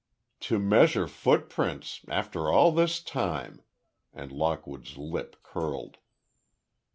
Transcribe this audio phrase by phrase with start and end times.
[0.39, 3.61] "To measure footprints—after all this time!"
[4.11, 5.97] and Lockwood's lip curled.